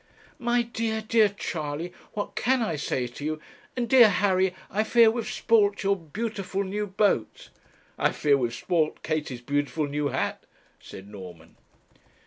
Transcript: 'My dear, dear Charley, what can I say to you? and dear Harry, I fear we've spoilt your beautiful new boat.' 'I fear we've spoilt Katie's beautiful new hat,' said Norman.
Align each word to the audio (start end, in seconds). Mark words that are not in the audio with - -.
'My 0.39 0.63
dear, 0.63 0.99
dear 1.07 1.29
Charley, 1.29 1.93
what 2.13 2.33
can 2.35 2.63
I 2.63 2.75
say 2.75 3.05
to 3.05 3.23
you? 3.23 3.39
and 3.77 3.87
dear 3.87 4.09
Harry, 4.09 4.55
I 4.71 4.83
fear 4.83 5.11
we've 5.11 5.29
spoilt 5.29 5.83
your 5.83 5.95
beautiful 5.95 6.63
new 6.63 6.87
boat.' 6.87 7.49
'I 7.99 8.11
fear 8.13 8.35
we've 8.35 8.51
spoilt 8.51 9.03
Katie's 9.03 9.41
beautiful 9.41 9.85
new 9.85 10.07
hat,' 10.07 10.43
said 10.79 11.07
Norman. 11.07 11.55